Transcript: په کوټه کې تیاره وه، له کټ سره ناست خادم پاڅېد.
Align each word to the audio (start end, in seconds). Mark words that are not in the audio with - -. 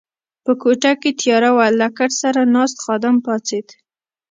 په 0.45 0.51
کوټه 0.61 0.91
کې 1.01 1.11
تیاره 1.19 1.51
وه، 1.55 1.67
له 1.79 1.87
کټ 1.97 2.11
سره 2.21 2.41
ناست 2.55 2.77
خادم 2.83 3.15
پاڅېد. 3.25 3.67